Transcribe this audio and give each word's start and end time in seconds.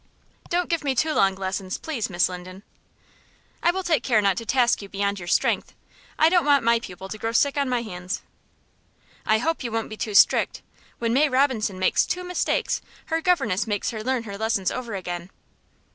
"Don't 0.49 0.67
give 0.67 0.83
me 0.83 0.95
too 0.95 1.13
long 1.13 1.35
lessons, 1.35 1.77
please, 1.77 2.09
Miss 2.09 2.27
Linden." 2.27 2.63
"I 3.61 3.69
will 3.69 3.83
take 3.83 4.01
care 4.01 4.19
not 4.19 4.35
to 4.37 4.47
task 4.47 4.81
you 4.81 4.89
beyond 4.89 5.19
your 5.19 5.27
strength. 5.27 5.75
I 6.17 6.27
don't 6.27 6.43
want 6.43 6.63
my 6.63 6.79
pupil 6.79 7.07
to 7.09 7.19
grow 7.19 7.33
sick 7.33 7.55
on 7.55 7.69
my 7.69 7.83
hands." 7.83 8.23
"I 9.27 9.37
hope 9.37 9.63
you 9.63 9.71
won't 9.71 9.89
be 9.89 9.97
too 9.97 10.15
strict. 10.15 10.63
When 10.97 11.13
May 11.13 11.29
Robinson 11.29 11.77
makes 11.77 12.07
two 12.07 12.23
mistakes 12.23 12.81
her 13.13 13.21
governess 13.21 13.67
makes 13.67 13.91
her 13.91 14.01
learn 14.03 14.23
her 14.23 14.39
lessons 14.39 14.71
over 14.71 14.95
again." 14.95 15.29